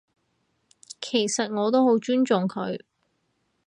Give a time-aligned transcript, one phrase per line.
[0.99, 2.81] 其實我都好尊敬佢